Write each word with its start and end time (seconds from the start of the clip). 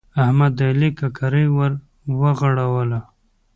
احمد 0.23 0.51
د 0.57 0.59
علي 0.69 0.89
ککرۍ 0.99 1.45
ور 1.57 1.71
ورغړوله. 2.19 2.99